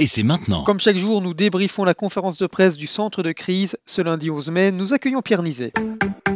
[0.00, 0.62] et c'est maintenant.
[0.62, 3.76] Comme chaque jour, nous débriefons la conférence de presse du centre de crise.
[3.84, 5.72] Ce lundi 11 mai, nous accueillons Pierre Nizet.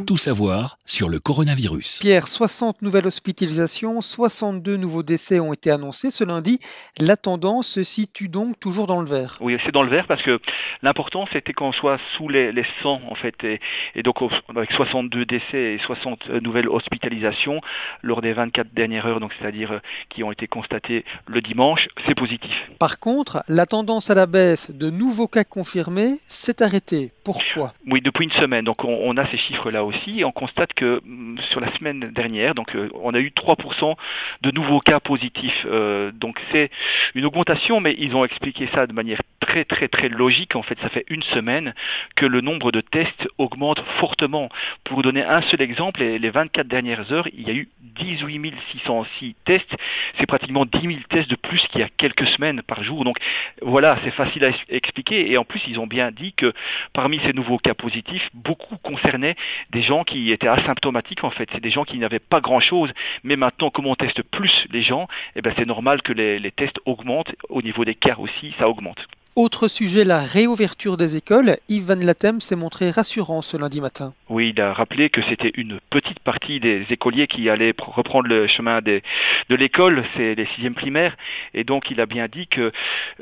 [0.05, 2.01] Tout savoir sur le coronavirus.
[2.01, 6.59] Pierre, 60 nouvelles hospitalisations, 62 nouveaux décès ont été annoncés ce lundi.
[6.99, 9.39] La tendance se situe donc toujours dans le vert.
[9.41, 10.41] Oui, c'est dans le vert parce que
[10.83, 14.17] l'important c'était qu'on soit sous les, les 100 en fait et, donc
[14.55, 17.61] avec 62 décès et 60 nouvelles hospitalisations
[18.03, 19.79] lors des 24 dernières heures, donc c'est-à-dire euh,
[20.11, 22.53] qui ont été constatées le dimanche, c'est positif.
[22.79, 27.11] Par contre, la tendance à la baisse de nouveaux cas confirmés s'est arrêtée.
[27.23, 27.75] Pourquoi?
[27.87, 28.65] Oui, depuis une semaine.
[28.65, 32.55] Donc on, a ces chiffres-là aussi et on constate que mm, sur la semaine dernière,
[32.55, 33.95] donc euh, on a eu 3%
[34.43, 35.67] de nouveaux cas positifs.
[35.67, 36.71] Euh, donc c'est
[37.15, 40.57] une augmentation, mais ils ont expliqué ça de manière très très très logique.
[40.57, 41.75] En fait, ça fait une semaine
[42.17, 44.49] que le nombre de tests augmente fortement.
[44.85, 47.69] Pour vous donner un seul exemple, les, les 24 dernières heures, il y a eu
[47.97, 49.77] 18 606 tests.
[50.19, 53.05] C'est pratiquement 10 000 tests de plus qu'il y a quelques semaines par jour.
[53.05, 53.17] Donc
[53.63, 55.31] voilà, c'est facile à expliquer.
[55.31, 56.53] Et en plus, ils ont bien dit que
[56.93, 59.37] parmi ces nouveaux cas positifs, beaucoup concernaient
[59.71, 61.49] des gens qui étaient asymptomatiques en fait.
[61.53, 62.91] C'est des gens qui n'avaient pas grand-chose.
[63.25, 66.51] Mais maintenant, comme on teste plus les gens, eh ben, c'est normal que les, les
[66.51, 67.33] tests augmentent.
[67.49, 69.07] Au niveau des cas aussi, ça augmente.
[69.35, 71.57] Autre sujet, la réouverture des écoles.
[71.71, 74.13] Yves Van Latem s'est montré rassurant ce lundi matin.
[74.29, 78.47] Oui, il a rappelé que c'était une petite partie des écoliers qui allaient reprendre le
[78.47, 79.01] chemin de
[79.49, 81.17] l'école, c'est les sixièmes primaires,
[81.55, 82.73] et donc il a bien dit que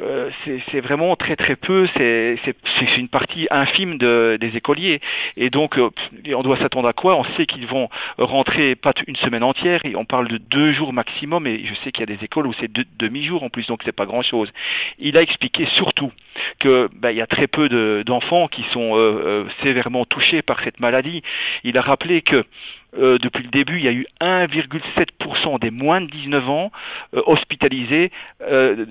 [0.00, 0.30] euh,
[0.72, 2.36] c'est vraiment très très peu, c'est
[2.96, 5.00] une partie infime de, des écoliers,
[5.36, 5.90] et donc euh,
[6.34, 7.16] on doit s'attendre à quoi?
[7.16, 11.46] On sait qu'ils vont rentrer pas une semaine entière, on parle de deux jours maximum,
[11.46, 13.92] et je sais qu'il y a des écoles où c'est demi-jours en plus, donc c'est
[13.92, 14.48] pas grand-chose.
[14.98, 15.99] Il a expliqué surtout
[16.58, 17.68] que ben, il y a très peu
[18.04, 21.22] d'enfants qui sont euh, euh, sévèrement touchés par cette maladie.
[21.64, 22.44] Il a rappelé que
[22.98, 26.72] euh, depuis le début, il y a eu 1,7% des moins de 19 ans
[27.14, 28.10] euh, hospitalisés
[28.42, 28.84] euh,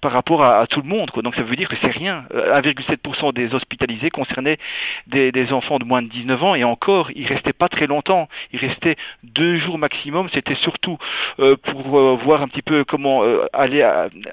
[0.00, 1.10] par rapport à, tout le monde.
[1.10, 1.22] Quoi.
[1.22, 2.24] Donc ça veut dire que c'est rien.
[2.34, 4.58] 1,7% des hospitalisés concernaient
[5.06, 8.28] des, des, enfants de moins de 19 ans et encore, il restait pas très longtemps.
[8.52, 10.28] Il restait deux jours maximum.
[10.34, 10.98] C'était surtout
[11.36, 11.82] pour
[12.16, 13.22] voir un petit peu comment
[13.52, 13.84] allait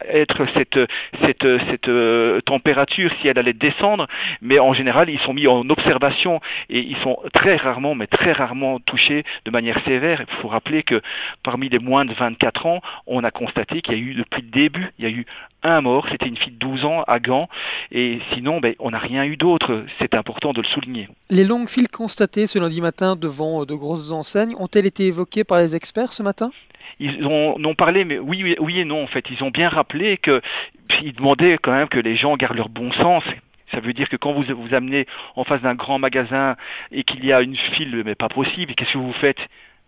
[0.10, 0.80] être cette
[1.22, 4.08] cette cette température si elle allait descendre.
[4.42, 6.40] Mais en général, ils sont mis en observation
[6.70, 10.22] et ils sont très rarement, mais très rarement touchés de manière sévère.
[10.22, 11.02] Il faut rappeler que
[11.44, 14.50] parmi les moins de 24 ans, on a constaté qu'il y a eu depuis le
[14.50, 15.26] début, il y a eu
[15.64, 17.50] un mort, c'était une fille de 12 ans à Gand,
[17.92, 19.86] et sinon, ben, on n'a rien eu d'autre.
[20.00, 21.10] C'est important de le souligner.
[21.30, 25.60] Les longues files constatées ce lundi matin devant de grosses enseignes ont-elles été évoquées par
[25.60, 26.52] les experts ce matin?
[27.00, 29.24] Ils ont, ont, parlé, mais oui, oui et non, en fait.
[29.30, 30.42] Ils ont bien rappelé que,
[31.04, 33.24] ils demandaient quand même que les gens gardent leur bon sens.
[33.72, 35.06] Ça veut dire que quand vous vous amenez
[35.36, 36.56] en face d'un grand magasin
[36.92, 39.40] et qu'il y a une file, mais pas possible, qu'est-ce que vous faites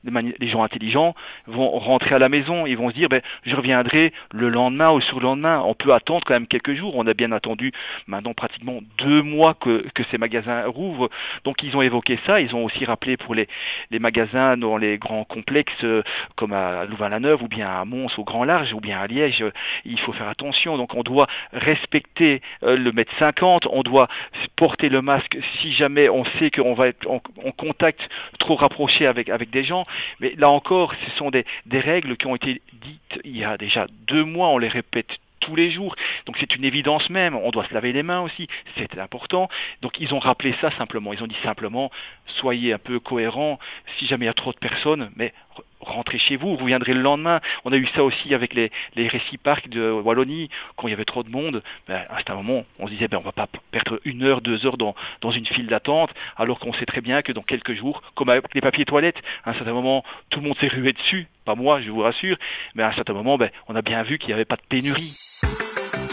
[0.03, 1.13] les gens intelligents
[1.49, 5.01] vont rentrer à la maison, ils vont se dire ben, je reviendrai le lendemain ou
[5.01, 5.61] sur le lendemain.
[5.65, 6.95] On peut attendre quand même quelques jours.
[6.95, 7.71] On a bien attendu
[8.07, 11.09] maintenant pratiquement deux mois que, que ces magasins rouvrent.
[11.43, 12.39] Donc ils ont évoqué ça.
[12.39, 13.47] Ils ont aussi rappelé pour les,
[13.91, 16.03] les magasins dans les grands complexes euh,
[16.35, 19.43] comme à Louvain-la-Neuve ou bien à Mons au Grand Large ou bien à Liège.
[19.85, 20.77] Il faut faire attention.
[20.77, 23.67] Donc on doit respecter euh, le mètre 50.
[23.71, 24.07] On doit
[24.55, 28.01] porter le masque si jamais on sait qu'on va être en, en contact
[28.39, 29.85] trop rapproché avec, avec des gens.
[30.19, 33.57] Mais là encore, ce sont des, des règles qui ont été dites il y a
[33.57, 35.95] déjà deux mois, on les répète tous les jours.
[36.25, 37.35] Donc c'est une évidence même.
[37.35, 38.47] On doit se laver les mains aussi.
[38.77, 39.49] C'est important.
[39.81, 41.13] Donc ils ont rappelé ça simplement.
[41.13, 41.91] Ils ont dit simplement
[42.37, 43.59] soyez un peu cohérents.
[43.97, 45.33] Si jamais il y a trop de personnes, mais
[45.79, 47.39] rentrez chez vous, vous viendrez le lendemain.
[47.65, 50.93] On a eu ça aussi avec les, les récits parcs de Wallonie, quand il y
[50.93, 51.63] avait trop de monde.
[51.87, 54.65] Ben, à un moment, on se disait, ben, on va pas perdre une heure, deux
[54.65, 58.01] heures dans, dans une file d'attente, alors qu'on sait très bien que dans quelques jours,
[58.15, 61.27] comme avec les papiers toilettes, à un certain moment, tout le monde s'est rué dessus.
[61.45, 62.37] Pas moi, je vous rassure,
[62.75, 64.61] mais à un certain moment, ben, on a bien vu qu'il n'y avait pas de
[64.67, 65.15] pénurie.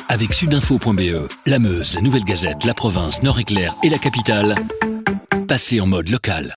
[0.08, 4.54] Avec sudinfo.be, la Meuse, la Nouvelle Gazette, la province, Nord-Éclair et la capitale,
[5.48, 6.54] passez en mode local.